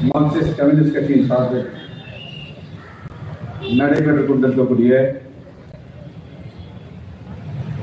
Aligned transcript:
Marxist 0.00 0.58
communist 0.58 0.96
கட்சியின் 0.96 1.28
சார்பில் 1.28 1.64
நடைபெற்றுக் 3.78 4.28
கொண்டிருக்கக்கூடிய 4.28 4.92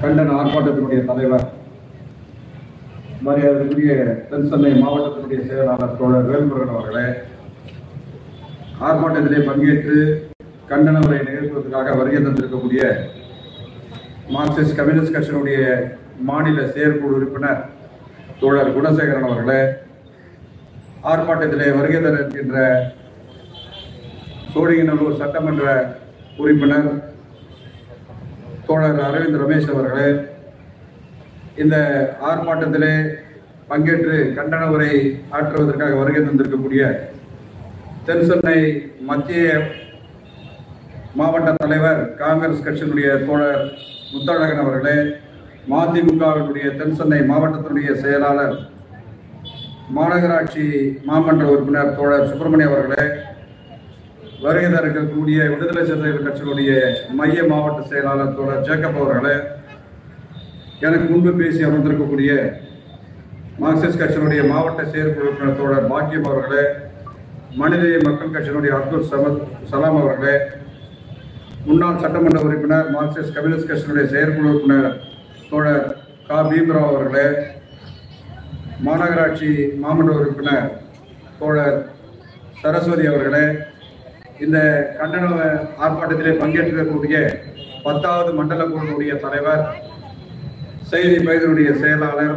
கண்டன 0.02 0.36
ஆர்ப்பாட்டத்தினுடைய 0.36 0.99
தலைவர் 1.05 1.46
மரியாதைக்குரிய 3.21 3.91
தென்சென்னை 4.29 4.71
மாவட்டத்தினுடைய 4.78 5.39
செயலாளர் 5.43 5.97
தோழர் 5.97 6.29
வேல்முருகன் 6.29 6.73
அவர்களே 6.73 7.05
ஆர்ப்பாட்டத்திலே 8.82 9.41
பங்கேற்று 9.45 10.00
கண்டன 10.70 11.02
உரை 11.02 11.21
நிகழ்த்துவதற்காக 11.21 11.95
வருகை 11.97 12.20
தந்திருக்கக்கூடிய 12.20 12.84
மார்க்சிஸ்ட் 14.29 14.77
கம்யூனிஸ்ட் 14.77 15.16
கட்சியினுடைய 15.16 15.59
மாநில 16.25 16.59
செயற்குழு 16.68 17.16
உறுப்பினர் 17.16 17.61
தோழர் 18.39 18.75
குணசேகரன் 18.75 19.27
அவர்களே 19.27 19.59
ஆர்ப்பாட்டத்திலே 21.06 21.68
வருகை 21.72 22.00
தர 22.00 22.16
இருக்கின்ற 22.18 22.58
சோழிங்கநல்லூர் 24.52 25.20
சட்டமன்ற 25.20 25.66
உறுப்பினர் 26.38 26.90
தோழர் 28.66 29.02
அரவிந்த் 29.02 29.41
ரமேஷ் 29.41 29.72
அவர்களே 29.72 30.10
இந்த 31.58 31.76
ஆர்ப்பாட்டத்திலே 32.26 32.94
பங்கேற்று 33.70 34.18
கண்டன 34.36 34.63
உரை 34.70 34.94
ஆற்றுவதற்காக 35.32 35.94
வருகை 35.96 36.22
தந்திருக்கக்கூடிய 36.22 36.84
தென் 38.05 38.26
சென்னை 38.26 38.60
மத்திய 39.02 39.44
மாவட்ட 41.16 41.49
தலைவர் 41.55 42.02
காங்கிரஸ் 42.18 42.66
கட்சியினுடைய 42.66 43.10
தோழர் 43.24 43.63
முத்தழகன் 44.12 44.63
அவர்களே 44.63 44.98
மதிமுகவினுடைய 45.68 46.68
தென் 46.76 46.96
சென்னை 46.96 47.20
மாவட்டத்தினுடைய 47.26 47.91
செயலாளர் 48.02 48.55
மாநகராட்சி 49.94 50.66
மாமன்ற 51.05 51.44
உறுப்பினர் 51.45 51.95
தோழர் 51.95 52.30
சுப்பிரமணிய 52.30 52.70
அவர்களே 52.70 53.03
வருகை 54.41 54.70
தர 54.70 54.84
இருக்கக்கூடிய 54.84 55.38
விடுதலை 55.51 55.84
சிறுத்தைகள் 55.84 56.26
கட்சியினுடைய 56.26 56.71
மைய 57.15 57.43
மாவட்ட 57.48 57.82
செயலாளர் 57.87 58.35
தோழர் 58.35 58.65
ஜேக்கப் 58.65 58.99
அவர்களே 59.01 59.35
எனக்கு 60.82 61.05
முன்பு 61.05 61.32
பேசி 61.34 61.62
அமர்ந்திருக்கக்கூடிய 61.63 62.32
மார்க்சிஸ்ட் 63.60 64.01
கட்சியினுடைய 64.01 64.41
மாவட்ட 64.50 64.81
செயற்குழு 64.85 65.23
உறுப்பினர் 65.23 65.59
தோழர் 65.59 65.90
பாக்கியம் 65.90 66.29
அவர்களே 66.29 66.63
மனிதநேய 67.56 68.00
மக்கள் 68.06 68.34
கட்சியினுடைய 68.34 68.73
அப்துல் 68.75 69.09
சமத் 69.12 69.40
சலாம் 69.69 70.00
அவர்களே 70.01 70.35
முன்னாள் 71.66 72.01
சட்டமன்ற 72.01 72.41
உறுப்பினர் 72.41 72.90
மார்க்சிஸ்ட் 72.91 73.35
கம்யூனிஸ்ட் 73.35 73.69
கட்சியினுடைய 73.69 74.07
செயற்குழு 74.07 74.50
உறுப்பினர் 74.50 74.90
தோழர் 75.50 75.85
கா. 76.28 76.38
பீம்ராவ் 76.50 76.90
அவர்களே 76.91 77.25
மாநகராட்சி 78.84 79.50
மாமன்ற 79.79 80.13
உறுப்பினர் 80.13 80.66
தோழர் 81.40 81.78
சரஸ்வதி 82.62 83.06
அவர்களே 83.07 83.45
இந்த 84.40 84.57
கண்டன 84.97 85.25
ஆர்ப்பாட்டத்திலே 85.79 86.31
பங்கேற்றிருக்கக்கூடிய 86.40 87.17
பத்தாவது 87.84 88.31
மண்டல 88.34 88.63
குழுவுடைய 88.66 89.13
தலைவர் 89.16 89.63
செய்தி 90.84 91.17
பகுதியினுடைய 91.19 91.69
செயலாளர் 91.73 92.35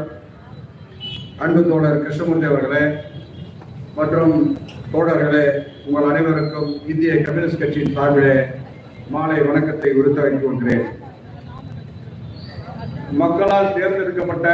அன்பு 1.39 1.63
தோழர் 1.65 2.03
கிருஷ்ணமூர்த்தி 2.03 2.47
அவர்களே 2.47 2.85
மற்றும் 3.95 4.37
தோழர்களே 4.93 5.45
உங்கள் 5.87 6.09
அனைவருக்கும் 6.11 6.71
இந்திய 6.87 7.15
கம்யூனிஸ்ட் 7.23 7.63
கட்சியின் 7.63 7.97
சார்பிலே 7.97 8.37
மாலை 9.11 9.39
வணக்கத்தை 9.41 9.91
உறுத்தாக்கிக் 9.93 10.45
கொள்கிறேன். 10.45 10.87
மக்களால் 13.13 13.75
தேர்ந்தெடுக்கப்பட்ட 13.75 14.49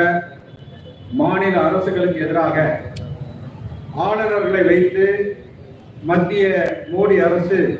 மாநில 1.10 1.60
அரசுகளுக்கு 1.60 2.20
எதிராக 2.20 2.82
ஆளுநர்களை 3.94 4.62
வைத்து 4.66 5.06
மத்திய 6.02 6.44
மோடி 6.92 7.16
அரசு 7.26 7.78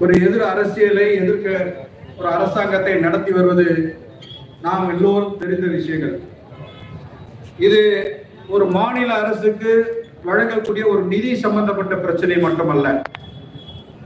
ஒரு 0.00 0.12
எதிர் 0.14 0.42
அரசியலை 0.42 1.14
எதிர்க்க 1.14 1.76
ஒரு 2.18 2.28
அரசாங்கத்தை 2.28 2.94
நடத்தி 3.00 3.30
வருவது 3.30 3.66
நாம் 4.62 4.90
எல்லோரும் 4.94 5.36
தெரிந்த 5.38 5.66
விஷயங்கள். 5.66 6.20
இது 7.58 7.80
ஒரு 8.48 8.66
மாநில 8.66 9.14
அரசுக்கு 9.14 9.72
வழங்கக்கூடிய 10.24 10.84
ஒரு 10.86 11.02
நிதி 11.02 11.34
சம்பந்தப்பட்ட 11.34 11.94
பிரச்சனை 11.96 12.36
மட்டுமல்ல. 12.36 13.02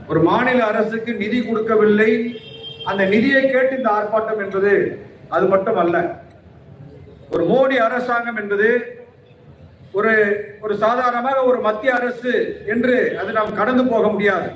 ஒரு 0.07 0.19
மாநில 0.19 0.65
அரசுக்கு 0.65 1.13
நிதி 1.13 1.41
கொடுக்கவில்லை. 1.41 2.41
அந்த 2.85 3.05
நிதியை 3.05 3.41
கேட்டு 3.41 3.77
இந்த 3.77 3.89
ஆர்ப்பாட்டம் 3.97 4.41
என்பது 4.45 4.71
அது 5.29 5.45
மட்டும் 5.47 5.75
அல்ல 5.75 6.22
ஒரு 7.33 7.43
மோடி 7.45 7.75
அரசாங்கம் 7.77 8.37
என்பது 8.37 8.67
ஒரு 9.91 10.13
ஒரு 10.61 10.73
சாதாரணமாக 10.77 11.39
ஒரு 11.43 11.59
மத்திய 11.61 11.93
அரசு 11.93 12.33
என்று 12.65 12.95
அது 13.21 13.31
நாம் 13.31 13.55
கடந்து 13.55 13.83
போக 13.85 14.07
முடியாது. 14.07 14.49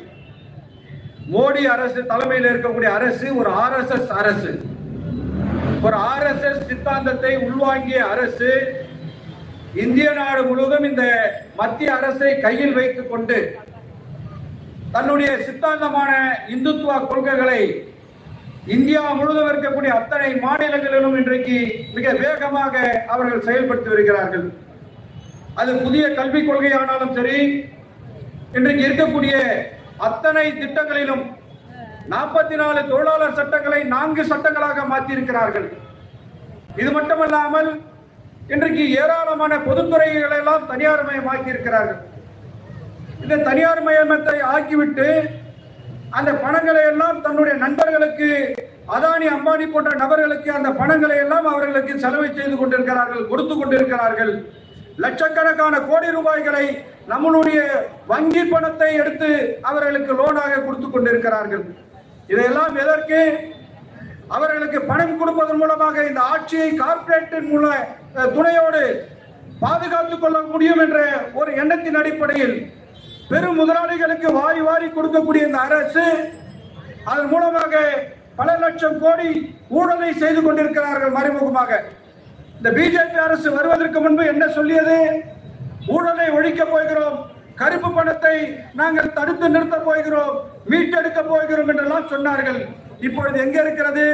மோடி 1.32 1.64
அரசு 1.66 2.00
தலைமையில் 2.06 2.50
இருக்கக்கூடிய 2.50 2.90
அரசு 3.00 3.28
ஒரு 3.36 3.50
ஆர்எஸ்எஸ் 3.64 4.12
அரசு. 4.22 4.52
ஒரு 5.86 5.98
ஆர்எஸ்எஸ் 6.12 6.68
சித்தாந்தத்தை 6.68 7.34
உள்வாங்கிய 7.48 8.00
அரசு 8.08 8.52
இந்திய 9.74 10.08
நாடு 10.14 10.42
முழுவதும் 10.44 10.84
இந்த 10.84 11.04
மத்திய 11.56 11.90
அரசை 11.96 12.32
கையில் 12.40 12.74
வைத்துக் 12.74 13.12
கொண்டு 13.12 13.40
தன்னுடைய 14.92 15.32
சித்தாந்தமான 15.48 16.12
இந்துத்துவ 16.56 16.94
கொள்கைகளை 17.08 17.62
இந்தியா 18.76 19.02
முழுவதும் 19.10 19.50
இருக்கக்கூடிய 19.50 19.92
அத்தனை 19.92 20.30
மாநிலங்களிலும் 20.36 21.18
இன்றைக்கு 21.18 21.58
மிக 21.94 22.06
வேகமாக 22.24 22.76
அவர்கள் 23.08 23.46
செயல்படுத்தி 23.48 23.90
வருகிறார்கள். 23.90 24.46
அது 25.56 25.72
புதிய 25.76 26.06
கல்விக் 26.10 26.48
கொள்கையானாலும் 26.48 27.16
சரி 27.16 27.38
இன்றைக்கு 28.54 28.84
இருக்கக்கூடிய 28.88 29.36
அத்தனை 30.00 30.46
திட்டங்களிலும் 30.52 31.24
நாற்பத்தி 32.08 32.56
நாலு 32.56 32.82
தொழிலாளர் 32.90 33.38
சட்டங்களை 33.40 33.80
நான்கு 33.86 34.24
சட்டங்களாக 34.26 34.84
மாற்றி 34.86 35.16
இருக்கிறார்கள் 35.16 35.68
இது 36.76 36.90
மட்டுமல்லாமல் 36.92 37.70
இன்றைக்கு 38.48 38.84
ஏராளமான 39.02 39.54
பொதுத்துறைகளை 39.60 40.38
எல்லாம் 40.38 40.68
தனியார் 40.68 41.08
மயமாக்கி 41.08 41.50
இருக்கிறார்கள் 41.50 42.00
இந்த 43.24 43.36
தனியார் 43.44 43.82
மயமத்தை 43.82 44.38
ஆக்கிவிட்டு 44.52 45.08
அந்த 46.12 46.32
பணங்களை 46.34 46.82
எல்லாம் 46.84 47.22
தன்னுடைய 47.22 47.58
நண்பர்களுக்கு 47.58 48.30
அதானி 48.96 49.26
அம்பானி 49.28 49.66
போன்ற 49.72 49.92
நபர்களுக்கு 49.96 50.52
அந்த 50.52 50.70
பணங்களை 50.70 51.18
எல்லாம் 51.18 51.46
அவர்களுக்கு 51.46 52.00
செலவு 52.00 52.28
செய்து 52.28 52.56
கொண்டிருக்கிறார்கள் 52.58 53.28
கொடுத்து 53.28 53.56
கொண்டிருக்கிறார்கள். 53.56 54.34
லட்சக்கணக்கான 54.98 55.80
கோடி 55.80 56.08
ரூபாய்களை 56.08 56.66
நம்மளுடைய 57.10 57.60
வங்கி 58.08 58.44
பணத்தை 58.44 58.96
எடுத்து 58.96 59.60
அவர்களுக்கு 59.62 60.14
லோனாக 60.14 60.62
கொடுத்து 60.66 60.90
கொண்டிருக்கிறார்கள். 60.90 61.66
இதையெல்லாம் 62.28 62.76
எதற்கு? 62.76 63.20
அவர்களுக்கு 64.28 64.82
பணம் 64.82 65.20
கொடுப்பதன் 65.20 65.58
மூலமாக 65.58 66.04
இந்த 66.04 66.22
ஆட்சியை 66.22 66.70
கார்ப்பரேட்டின் 66.76 67.52
மூல 67.52 67.68
துணையோடு 68.34 68.82
பாதுகாத்துக் 69.60 70.22
கொள்ள 70.22 70.42
முடியும் 70.42 70.80
என்ற 70.80 71.00
ஒரு 71.34 71.52
எண்ணத்தின் 71.54 71.96
அடிப்படையில் 71.96 72.77
பெரும் 73.32 73.58
முதலாளிகளுக்கு 73.62 74.28
வாரி 74.40 74.62
வாரி 74.68 74.88
கொடுக்கக்கூடிய 74.90 75.48
இந்த 75.48 75.60
அரசு 75.68 76.06
அதன் 77.12 77.32
மூலமாக 77.32 77.76
பல 78.40 78.50
லட்சம் 78.64 79.00
கோடி 79.04 79.30
ஊழலை 79.78 80.12
செய்து 80.22 80.42
கொண்டிருக்கிறார்கள் 80.42 81.16
மறைமுகமாக. 81.18 81.72
இந்த 82.58 82.70
பிஜேபி 82.78 83.18
அரசு 83.26 83.48
வருவதற்கு 83.58 84.00
முன்பு 84.06 84.24
என்ன 84.34 84.44
சொல்லியது? 84.58 84.98
ஊழலை 85.96 86.28
ஒழிக்க 86.38 86.62
போகிறோம் 86.66 87.18
கருப்பு 87.62 87.90
பணத்தை 87.98 88.36
நாங்கள் 88.80 89.16
தடுத்து 89.18 89.48
நிறுத்த 89.56 89.78
போகிறோம் 89.90 90.34
மீட்டெடுக்க 90.72 91.20
போகிறோம் 91.34 91.70
என்றெல்லாம் 91.74 92.10
சொன்னார்கள். 92.14 92.62
இப்பொழுது 93.08 93.38
எங்க 93.46 93.58
இருக்கிறது? 93.66 94.08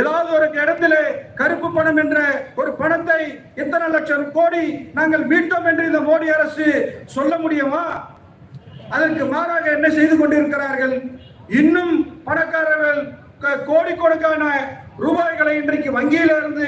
ஏதாவது 0.00 0.28
ஒரு 0.38 0.46
இடத்துல 0.62 0.94
கருப்பு 1.38 1.68
பணம் 1.76 2.00
என்ற 2.02 2.18
ஒரு 2.60 2.70
பணத்தை 2.80 3.20
இத்தனை 3.62 3.86
லட்சம் 3.94 4.26
கோடி 4.36 4.64
நாங்கள் 4.98 5.24
மீட்டோம் 5.32 5.68
என்று 5.70 5.84
இந்த 5.90 6.00
மோடி 6.08 6.26
அரசு 6.36 6.66
சொல்ல 7.16 7.32
முடியுமா? 7.44 7.84
அதற்கு 8.94 9.24
மாறாக 9.32 9.66
என்ன 9.76 9.88
செய்து 9.96 10.14
கொண்டிருக்கிறார்கள்? 10.20 10.94
இன்னும் 11.60 11.94
பணக்காரர்கள் 12.28 13.00
கோடி 13.68 13.92
கோடிக்கணக்கான 14.00 14.44
ரூபாய்களை 15.04 15.52
இன்றைக்கு 15.58 15.90
வங்கியில 15.98 16.32
இருந்து 16.38 16.66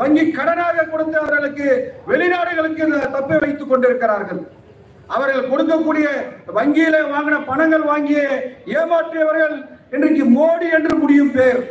வங்கி 0.00 0.24
கடனாக 0.38 0.84
கொடுத்து 0.92 1.16
அவர்களுக்கு 1.22 1.66
வெளிநாடுகளுக்கு 2.10 2.82
இந்த 2.86 2.98
தப்பி 3.16 3.36
வைத்துக் 3.42 3.70
கொண்டிருக்கிறார்கள். 3.70 4.40
அவர்கள் 5.14 5.48
கொடுக்கக்கூடிய 5.52 6.06
வங்கியில 6.58 6.96
வாங்கின 7.12 7.38
பணங்கள் 7.50 7.84
வாங்கிய 7.92 8.20
ஏமாற்றியவர்கள் 8.78 9.56
இன்றைக்கு 9.94 10.24
மோடி 10.36 10.66
என்று 10.78 10.94
முடியும் 11.02 11.32
பேர். 11.36 11.62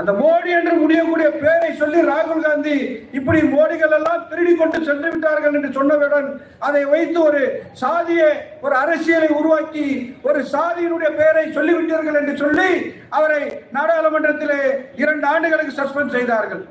அந்த 0.00 0.12
மோடி 0.12 0.50
என்று 0.50 0.74
முடியக்கூடிய 0.74 1.28
பேரை 1.42 1.70
சொல்லி 1.76 2.00
ராகுல் 2.00 2.44
காந்தி 2.44 2.76
இப்படி 3.12 3.40
மோடிகள் 3.54 3.94
எல்லாம் 3.96 4.26
திருடி 4.28 4.52
கொண்டு 4.54 4.78
சென்று 4.84 5.08
விட்டார்கள் 5.10 5.56
என்று 5.58 5.70
சொன்னவுடன் 5.72 6.28
அதை 6.58 6.82
வைத்து 6.84 7.18
ஒரு 7.22 7.42
சாதிய 7.82 8.22
ஒரு 8.60 8.74
அரசியலை 8.74 9.28
உருவாக்கி 9.28 9.86
ஒரு 10.22 10.42
சாதியினுடைய 10.52 11.10
பெயரை 11.16 11.44
சொல்லிவிட்டீர்கள் 11.52 12.20
என்று 12.20 12.36
சொல்லி 12.36 12.70
அவரை 13.10 13.42
நாடாளுமன்றத்திலே 13.72 14.60
இரண்டு 14.94 15.26
ஆண்டுகளுக்கு 15.26 15.78
சஸ்பெண்ட் 15.80 16.16
செய்தார்கள். 16.16 16.62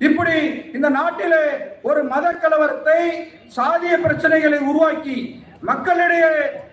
இப்படி 0.00 0.36
இந்த 0.72 0.88
நாட்டிலே 0.88 1.42
ஒரு 1.82 2.00
மத 2.04 2.26
கலவரத்தை 2.34 3.00
சாதிய 3.56 3.94
பிரச்சனைகளை 4.04 4.58
உருவாக்கி 4.70 5.18
மக்களிடையே 5.68 6.30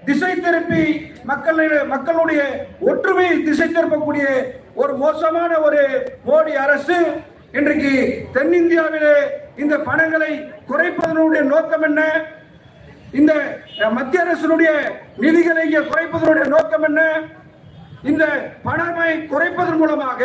திசை 0.08 0.32
திருப்பி 0.46 0.84
மக்களிடையே 1.30 1.84
மக்களுடைய 1.94 2.42
ஒற்றுமை 2.90 3.28
திசை 3.48 3.68
திருப்பக்கூடிய 3.68 4.26
ஒரு 4.82 4.94
மோசமான 5.04 5.52
ஒரு 5.68 5.82
மோடி 6.28 6.54
அரசு 6.66 6.98
இன்றைக்கு 7.60 7.94
தென்னிந்தியாவிலே 8.36 9.16
இந்த 9.62 9.76
பணங்களை 9.88 10.32
குறைப்பதனுடைய 10.70 11.42
நோக்கம் 11.54 11.86
என்ன? 11.90 12.02
இந்த 13.20 13.32
மத்திய 13.98 14.24
அரசினுடைய 14.26 14.72
நிதிகளை 15.24 15.64
இங்கே 15.68 15.82
குறைப்பதனுடைய 15.92 16.46
நோக்கம் 16.56 16.86
என்ன? 16.90 17.02
இந்த 18.12 18.26
பணமை 18.68 19.10
குறைப்பதன் 19.34 19.82
மூலமாக 19.82 20.22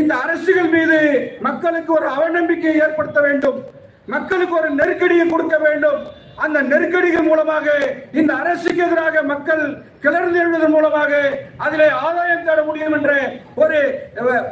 இந்த 0.00 0.12
அரசுகள் 0.24 0.70
மீது 0.76 1.00
மக்களுக்கு 1.48 1.90
ஒரு 1.98 2.06
அவநம்பிக்கையை 2.16 2.76
ஏற்படுத்த 2.84 3.18
வேண்டும். 3.26 3.58
மக்களுக்கு 4.14 4.54
ஒரு 4.60 4.68
நெருக்கடியை 4.80 5.24
கொடுக்க 5.28 5.56
வேண்டும். 5.66 6.00
அந்த 6.44 6.58
நெருக்கடிகள் 6.62 7.28
மூலமாக 7.28 7.66
இந்த 8.12 8.32
அரசுக்கு 8.34 8.82
எதிராக 8.82 9.22
மக்கள் 9.22 9.62
கிளர்ந்து 10.00 10.38
எழுவதன் 10.40 10.74
மூலமாக 10.74 11.12
அதிலே 11.56 11.88
ஆதாயம் 12.02 12.44
தேட 12.44 12.60
முடியும் 12.62 12.96
என்ற 12.98 13.12
ஒரு 13.54 13.78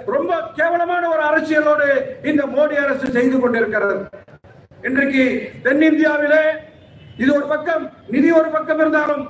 ரொம்ப 0.06 0.40
கேவலமான 0.56 1.02
ஒரு 1.08 1.22
அரசியலோடு 1.22 1.88
இந்த 2.22 2.42
மோடி 2.46 2.76
அரசு 2.76 3.06
செய்து 3.12 3.38
கொண்டிருக்கிறது. 3.38 3.96
இன்றைக்கு 4.82 5.24
தென்னிந்தியாவிலே 5.62 6.42
இது 7.16 7.30
ஒரு 7.34 7.46
பக்கம் 7.46 7.84
நிதி 8.06 8.30
ஒரு 8.32 8.48
பக்கம் 8.50 8.78
இருந்தாலும் 8.78 9.24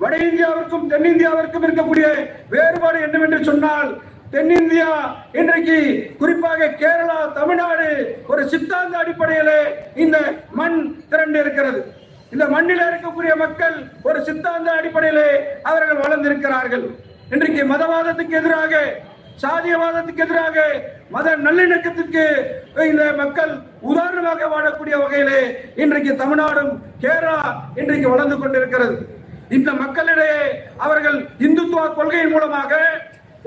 வட 0.00 0.14
இந்தியாவிற்கும் 0.24 0.88
தென்னிந்தியாவிற்கும் 0.90 1.64
இருக்கக்கூடிய 1.66 2.08
வேறுபாடு 2.48 2.98
என்னவென்று 3.00 3.40
சொன்னால் 3.44 3.90
தென்னிந்தியா 4.30 4.90
இன்றைக்கு 5.32 5.76
குறிப்பாக 6.18 6.70
கேரளா 6.80 7.18
தமிழ்நாடு 7.34 7.86
ஒரு 8.26 8.42
சித்தாந்த 8.48 8.96
அடிப்படையிலே 8.98 9.60
இந்த 9.94 10.18
மண் 10.50 10.76
திரண்டு 11.08 11.38
இருக்கிறது 11.38 11.80
இந்த 12.32 12.44
மண்ணில் 12.54 12.82
இருக்கக்கூடிய 12.88 13.32
மக்கள் 13.42 13.76
ஒரு 14.08 14.18
சித்தாந்த 14.26 14.70
அடிப்படையிலே 14.78 15.28
அவர்கள் 15.70 16.02
வளர்ந்திருக்கிறார்கள். 16.04 16.84
இன்றைக்கு 17.34 17.62
மதவாதத்துக்கு 17.72 18.34
எதிராக 18.40 18.74
சாதியவாதத்துக்கு 19.42 20.24
எதிராக 20.26 20.56
மத 21.14 21.36
நல்லிணக்கத்திற்கு 21.46 22.24
இந்த 22.90 23.04
மக்கள் 23.20 23.52
உதாரணமாக 23.90 24.48
வாழக்கூடிய 24.54 24.94
வகையிலே 25.02 25.40
இன்றைக்கு 25.82 26.12
தமிழ்நாடும் 26.22 26.72
கேரளா 27.04 27.38
இன்றைக்கு 27.80 28.08
வளர்ந்து 28.14 28.36
கொண்டிருக்கிறது. 28.38 28.96
இந்த 29.56 29.70
மக்களிடையே 29.82 30.42
அவர்கள் 30.86 31.18
இந்துத்துவ 31.46 31.84
கொள்கையின் 31.98 32.34
மூலமாக 32.34 32.74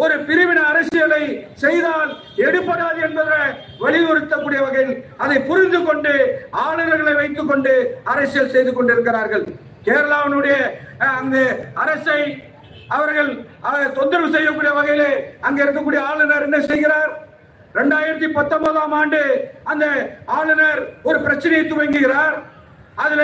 ஒரு 0.04 0.16
பிரிவின 0.28 0.60
அரசியலை 0.72 1.24
செய்தால் 1.64 2.12
எடுபடாது 2.46 3.00
என்பது 3.08 3.21
அதை 5.24 5.38
புரிந்து 5.50 5.80
கொண்டு 5.88 6.14
ஆளுநர்களை 6.66 7.14
வைத்துக் 7.20 7.50
கொண்டு 7.52 7.74
அரசியல் 8.14 8.54
செய்து 8.56 8.72
கொண்டிருக்கிறார்கள். 8.74 9.46
கேரளாவினுடைய 9.86 10.56
அந்த 11.20 11.38
அரசை 11.84 12.22
அவர்கள் 12.96 13.30
தொந்தரவு 13.98 14.30
செய்யக்கூடிய 14.36 14.72
வகையிலே 14.78 15.12
அங்க 15.48 15.60
இருக்கக்கூடிய 15.66 16.00
ஆளுநர் 16.10 16.46
என்ன 16.48 16.60
செய்கிறார்? 16.72 17.12
ரெண்டாயிரத்தி 17.80 18.28
பத்தொன்பதாம் 18.38 18.96
ஆண்டு 19.00 19.22
அந்த 19.72 19.86
ஆளுநர் 20.38 20.82
ஒரு 21.10 21.20
பிரச்சனையை 21.26 21.64
துவங்குகிறார். 21.68 22.36
அதுல 23.04 23.24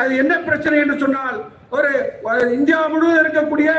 அது 0.00 0.12
என்ன 0.22 0.34
பிரச்சனை 0.48 0.78
என்று 0.84 0.96
சொன்னால் 1.04 1.38
ஒரு 1.76 1.92
ஒரு 2.28 2.42
இந்தியா 2.58 2.80
முழுவதும் 2.92 3.22
இருக்கக்கூடிய 3.22 3.70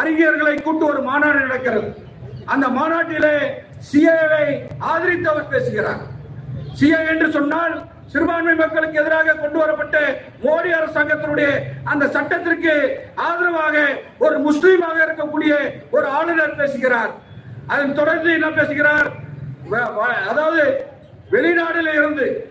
அறிஞர்களை 0.00 0.54
கூட்டு 0.60 0.84
ஒரு 0.92 1.00
மாநாடு 1.08 1.40
நடக்கிறது. 1.46 1.88
அந்த 2.54 2.66
மாநாட்டிலே 2.78 3.36
சிஏவை 3.90 4.46
ஆதரித்தவர் 4.92 5.52
பேசுகிறார். 5.54 6.02
சிஏ 6.80 7.08
என்று 7.08 7.30
சொன்னால் 7.30 7.82
சிறுபான்மை 8.06 8.54
மக்களுக்கு 8.54 9.00
எதிராக 9.00 9.32
கொண்டு 9.32 9.58
வரப்பட்ட 9.58 9.96
மோடி 10.42 10.70
அரசாங்கத்தினுடைய 10.70 11.48
அந்த 11.84 12.08
சட்டத்திற்கு 12.08 12.74
ஆதரவாக 13.14 13.76
ஒரு 14.18 14.38
முஸ்லீமாக 14.38 14.98
இருக்கக்கூடிய 15.06 15.52
ஒரு 15.90 16.06
ஆளுநர் 16.06 16.56
பேசுகிறார். 16.56 17.10
அதன் 17.66 17.94
தொடர்ந்து 17.94 18.32
என்ன 18.32 18.50
பேசுகிறார்? 18.50 19.08
வ- 19.70 19.92
வ- 19.98 20.28
அதாவது 20.28 20.84
வெளிநாடுல 21.30 21.94
இருந்து 21.94 22.48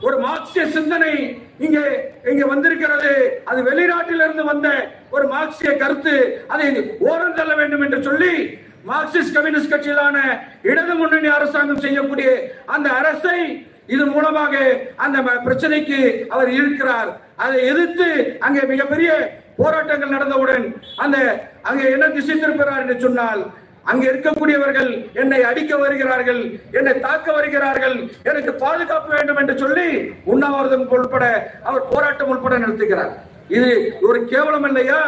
ஒரு 0.00 0.18
மார்க்சிய 0.18 0.66
சிந்தனை 0.66 1.42
இங்கே 1.58 1.84
இங்க 2.24 2.46
வந்திருக்கிறது. 2.46 3.42
அது 3.44 3.62
வெளிநாட்டிலிருந்து 3.62 4.44
வந்த 4.44 4.68
ஒரு 5.10 5.28
மார்க்சிய 5.28 5.76
கருத்து 5.76 6.44
அதை 6.48 6.96
ஓரம் 6.98 7.34
தள்ள 7.34 7.54
வேண்டும் 7.54 7.80
என்று 7.80 8.02
சொல்லி 8.02 8.58
மார்க்சிஸ்ட் 8.84 9.34
கம்யூனிஸ்ட் 9.34 9.72
கட்சியிலான 9.72 10.16
இடது 10.62 10.94
முன்னணி 10.94 11.28
அரசாங்கம் 11.28 11.80
செய்யக்கூடிய 11.80 12.28
அந்த 12.66 12.88
அரசை 12.92 13.38
இது 13.86 14.04
மூலமாக 14.06 14.54
அந்த 14.96 15.18
பிரச்சனைக்கு 15.44 15.98
அவர் 16.30 16.50
இருக்கிறார் 16.52 17.10
அதை 17.36 17.58
எதிர்த்து 17.66 18.08
அங்கே 18.40 18.62
மிகப்பெரிய 18.62 19.10
போராட்டங்கள் 19.56 20.08
நடந்தவுடன் 20.08 20.64
அந்த 20.96 21.16
அங்கே 21.62 21.86
என்ன 21.90 22.06
திசை 22.08 22.36
திருப்புகிறார் 22.36 22.82
என்று 22.82 22.96
சொன்னால் 23.00 23.42
அங்கே 23.86 24.06
இருக்கக்கூடியவர்கள் 24.06 24.90
என்னை 25.14 25.40
அடிக்க 25.44 25.72
வருகிறார்கள் 25.76 26.40
என்னை 26.70 26.94
தாக்க 27.00 27.26
வருகிறார்கள் 27.32 27.96
எனக்கு 28.22 28.52
பாதுகாப்பு 28.54 29.10
வேண்டும் 29.16 29.36
என்று 29.36 29.54
சொல்லி 29.58 29.88
உண்ணாவிரதம் 30.24 30.86
உள்பட 30.88 31.24
அவர் 31.62 31.88
போராட்டம் 31.88 32.28
உள்பட 32.28 32.54
நடத்துகிறார். 32.58 33.12
இது 33.48 33.70
ஒரு 34.00 34.18
கேவலம் 34.24 34.66
இல்லையா 34.66 35.00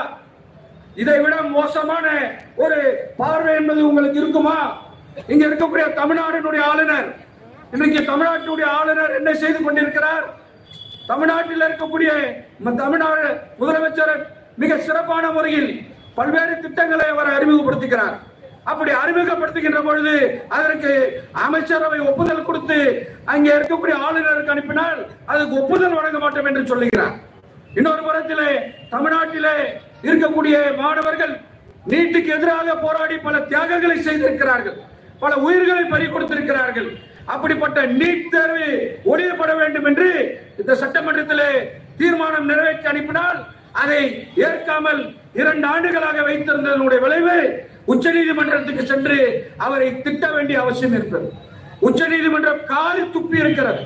இதை 1.03 1.17
விட 1.23 1.37
மோசமான 1.57 2.07
ஒரு 2.65 2.79
பார்வை 3.21 3.53
என்பது 3.61 3.81
உங்களுக்கு 3.89 4.19
இருக்குமா? 4.23 4.59
இங்க 5.33 5.43
இருக்கக்கூடிய 5.49 5.85
தமிழ்நாட்டினுடைய 6.01 6.63
ஆளுநர். 6.71 7.09
இன்றைக்கு 7.75 8.01
தமிழ்நாட்டினுடைய 8.11 8.69
ஆளுநர் 8.79 9.17
என்ன 9.19 9.31
செய்து 9.43 9.59
கொண்டிருக்கிறார்? 9.65 10.27
தமிழ்நாட்டில் 11.11 11.67
இருக்கக்கூடிய 11.69 12.11
தமிழ்நாடு 12.83 13.27
முதலமைச்சர் 13.61 14.15
மிக 14.63 14.79
சிறப்பான 14.87 15.25
முறையில் 15.37 15.71
பல்வேறு 16.19 16.55
திட்டங்களை 16.65 17.07
அவர் 17.15 17.35
அறிமுகப்படுத்துகிறார். 17.37 18.17
அப்படி 18.71 18.91
அறிமுகப்படுத்துகின்ற 19.01 19.81
பொழுது 19.89 20.15
அதற்கு 20.59 20.93
அமைச்சரவை 21.47 21.99
ஒப்புதல் 22.11 22.47
கொடுத்து 22.49 22.79
அங்கே 23.33 23.51
இருக்கக்கூடிய 23.59 23.97
ஆளுநருக்கு 24.07 24.55
அனுப்பினால் 24.55 25.01
அதுக்கு 25.33 25.55
ஒப்புதல் 25.61 25.99
வழங்க 25.99 26.21
மாட்டோம் 26.25 26.49
என்று 26.51 26.63
சொல்லுகிறார். 26.73 27.15
இன்னொரு 27.79 28.03
புறத்திலே 28.09 28.49
தமிழ்நாட்டிலே 28.95 29.57
இருக்கக்கூடிய 30.07 30.57
மாணவர்கள் 30.83 31.35
நீட்டுக்கு 31.91 32.31
எதிராக 32.37 32.75
போராடி 32.85 33.17
பல 33.27 33.37
தியாகங்களை 33.51 33.97
செய்திருக்கிறார்கள். 34.09 34.79
பல 35.23 35.33
உயிர்களை 35.47 35.85
பறி 35.93 36.07
கொடுத்திருக்கிறார்கள். 36.07 36.89
அப்படிப்பட்ட 37.35 37.79
நீட் 38.01 38.27
தேர்வு 38.33 38.67
ஒளியப்பட 39.13 39.53
வேண்டும் 39.61 39.87
என்று 39.91 40.09
இந்த 40.61 40.73
சட்டமன்றத்திலே 40.83 41.51
தீர்மானம் 42.01 42.49
நிறைவேற்றி 42.51 42.89
அனுப்பினால் 42.93 43.39
அதை 43.83 44.03
ஏற்காமல் 44.49 45.01
இரண்டு 45.41 45.67
ஆண்டுகளாக 45.73 46.19
வைத்திருந்ததனுடைய 46.29 47.01
விளைவு 47.07 47.37
உச்சநீதிமன்றத்துக்கு 47.95 48.85
சென்று 48.93 49.19
அவரை 49.67 49.89
திட்ட 50.05 50.27
வேண்டிய 50.35 50.57
அவசியம் 50.65 50.97
இருக்கிறது. 50.99 51.29
உச்சநீதிமன்றம் 51.89 52.63
காலி 52.73 53.03
துப்பி 53.15 53.37
இருக்கிறது. 53.45 53.83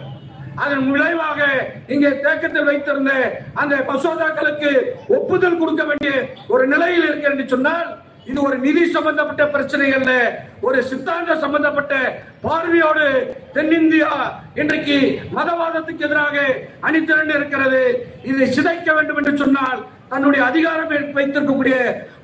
அதன் 0.59 0.90
விளைவாக 0.90 1.40
இங்கே 1.87 2.09
தேக்கத்தில் 2.09 2.64
வைத்திருந்த 2.64 3.12
அந்த 3.54 3.76
மசோதாக்களுக்கு 3.88 4.71
ஒப்புதல் 5.09 5.59
கொடுக்க 5.59 5.85
வேண்டிய 5.85 6.12
ஒரு 6.49 6.66
நிலையில் 6.66 7.04
இருக்கு 7.04 7.30
என்று 7.30 7.49
சொன்னால் 7.49 7.90
இது 8.25 8.42
ஒரு 8.42 8.59
நிதி 8.59 8.90
சம்பந்தப்பட்ட 8.90 9.45
பிரச்சனைகள்ல 9.45 10.12
ஒரு 10.61 10.83
சித்தாந்த 10.83 11.37
சம்பந்தப்பட்ட 11.37 11.95
பார்வையோடு 12.42 13.07
தென்னிந்தியா 13.54 14.11
இன்றைக்கு 14.54 14.99
மதவாதத்துக்கு 15.35 16.04
எதிராக 16.04 16.37
அணிதிரண்டு 16.83 17.35
இருக்கிறது. 17.35 17.83
இதை 18.23 18.47
சிதைக்க 18.47 18.95
வேண்டும் 18.95 19.16
என்று 19.16 19.37
சொன்னால் 19.37 19.80
தன்னுடைய 20.11 20.43
அதிகாரம் 20.50 20.93
வைத்திருக்கக்கூடிய 21.17 21.76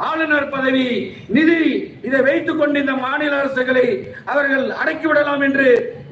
ஆளுநர் 0.08 0.48
பதவி 0.54 0.86
நிதி 1.36 1.58
இதை 2.06 2.20
வைத்துக் 2.28 2.58
கொண்டு 2.60 2.76
இந்த 2.82 2.94
மாநில 3.04 3.32
அரசுகளை 3.42 3.84
அவர்கள் 4.32 4.64
அடக்கிவிடலாம் 4.80 5.42
என்று 5.46 5.68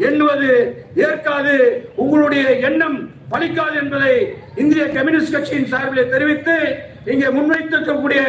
எண்ணுவது 0.08 0.50
ஏற்காது. 1.06 1.54
உங்களுடைய 2.02 2.44
எண்ணம் 2.68 2.98
பலிக்காது 3.32 3.76
என்பதை 3.82 4.14
இந்திய 4.62 4.84
கம்யூனிஸ்ட் 4.96 5.34
கட்சியின் 5.36 5.70
சார்பில் 5.72 6.12
தெரிவித்து 6.14 6.56
இங்கே 7.12 7.30
முன்வைத்திருக்கக்கூடிய 7.36 8.20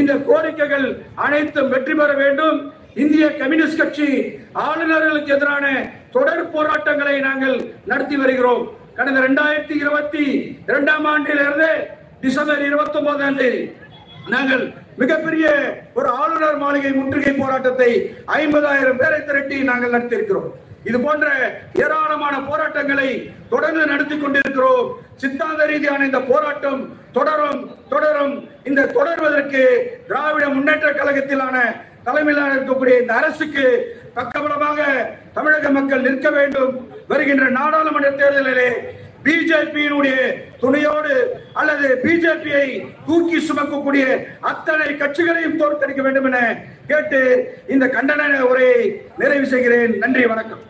இந்த 0.00 0.14
கோரிக்கைகள் 0.28 0.86
அனைத்தும் 1.26 1.70
வெற்றி 1.74 1.96
பெற 2.00 2.12
வேண்டும். 2.22 2.58
இந்திய 3.02 3.26
கம்யூனிஸ்ட் 3.40 3.82
கட்சி 3.82 4.08
ஆளுநர்களுக்கு 4.66 5.34
எதிரான 5.36 5.66
தொடர் 6.16 6.50
போராட்டங்களை 6.54 7.16
நாங்கள் 7.28 7.56
நடத்தி 7.92 8.16
வருகிறோம். 8.22 8.64
கடந்த 8.98 9.20
இரண்டாயிரத்தி 9.20 9.76
இருபத்தி 9.82 10.24
இரண்டாம் 10.70 11.06
ஆண்டிலிருந்து 11.12 11.70
டிசம்பர் 12.24 12.60
இருபத்தி 12.66 12.96
ஒன்பதாம் 12.98 13.38
தேதி 13.38 13.62
நாங்கள் 14.34 14.62
மிகப்பெரிய 15.00 15.46
ஒரு 15.98 16.08
ஆளுநர் 16.20 16.60
மாளிகை 16.62 16.92
முற்றுகை 16.98 17.32
போராட்டத்தை 17.40 17.88
ஐம்பதாயிரம் 18.36 19.00
பேரை 19.00 19.18
திரட்டி 19.28 19.56
நாங்கள் 19.70 19.94
நடத்தியிருக்கிறோம். 19.94 20.48
இது 20.88 20.98
போன்ற 21.04 21.26
ஏராளமான 21.82 22.34
போராட்டங்களை 22.48 23.08
தொடர்ந்து 23.52 23.82
நடத்தி 23.92 24.16
கொண்டிருக்கிறோம். 24.16 24.88
சித்தாந்த 25.22 25.66
ரீதியான 25.72 26.06
இந்த 26.10 26.20
போராட்டம் 26.30 26.82
தொடரும் 27.18 27.60
தொடரும். 27.92 28.34
இந்த 28.70 28.88
தொடர்வதற்கு 28.96 29.62
திராவிட 30.08 30.46
முன்னேற்ற 30.56 30.90
கழகத்திலான 31.00 31.56
தலைமையிலான 32.08 32.56
இருக்கக்கூடிய 32.56 32.94
இந்த 33.02 33.14
அரசுக்கு 33.20 33.66
பக்கபலமாக 34.16 34.80
தமிழக 35.36 35.70
மக்கள் 35.78 36.06
நிற்க 36.08 36.28
வேண்டும். 36.38 36.74
வருகின்ற 37.12 37.46
நாடாளுமன்ற 37.60 38.10
தேர்தலிலே 38.20 38.68
பிஜேபியினுடைய 39.24 40.16
துணையோடு 40.60 41.14
அல்லது 41.52 41.86
பிஜேபியை 42.04 42.66
தூக்கி 43.06 43.38
சுமக்கக்கூடிய 43.48 44.04
அத்தனை 44.40 44.88
கட்சிகளையும் 44.96 45.58
தோற்கடிக்க 45.60 46.02
வேண்டும் 46.02 46.28
என 46.30 46.38
கேட்டு 46.86 47.20
இந்த 47.66 47.86
கண்டன 47.86 48.40
உரையை 48.50 48.80
நிறைவு 49.18 49.46
செய்கிறேன். 49.46 49.98
நன்றி 49.98 50.26
வணக்கம். 50.26 50.62